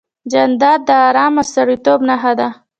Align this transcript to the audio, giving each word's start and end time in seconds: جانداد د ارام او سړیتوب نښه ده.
جانداد 0.31 0.79
د 0.87 0.89
ارام 1.07 1.33
او 1.41 1.47
سړیتوب 1.53 1.99
نښه 2.09 2.33
ده. 2.39 2.47